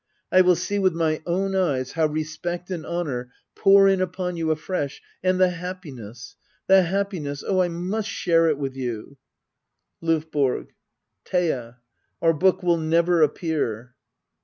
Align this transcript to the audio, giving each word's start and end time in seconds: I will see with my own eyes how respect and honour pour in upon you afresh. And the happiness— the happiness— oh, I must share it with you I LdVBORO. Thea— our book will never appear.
I 0.31 0.41
will 0.41 0.55
see 0.55 0.79
with 0.79 0.93
my 0.95 1.21
own 1.27 1.55
eyes 1.55 1.91
how 1.91 2.07
respect 2.07 2.71
and 2.71 2.83
honour 2.87 3.31
pour 3.53 3.87
in 3.87 4.01
upon 4.01 4.35
you 4.35 4.49
afresh. 4.49 4.99
And 5.21 5.39
the 5.39 5.51
happiness— 5.51 6.35
the 6.67 6.81
happiness— 6.81 7.43
oh, 7.47 7.61
I 7.61 7.67
must 7.67 8.09
share 8.09 8.47
it 8.49 8.57
with 8.57 8.75
you 8.75 9.17
I 10.01 10.07
LdVBORO. 10.07 10.69
Thea— 11.25 11.77
our 12.23 12.33
book 12.33 12.63
will 12.63 12.77
never 12.79 13.21
appear. 13.21 13.93